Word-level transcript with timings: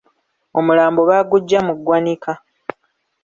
Omulambo 0.57 1.01
baaguggya 1.09 1.59
mu 1.67 1.73
ggwanika. 1.77 2.31